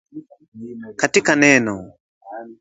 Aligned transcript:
katika 0.95 1.35
neno 1.35 1.93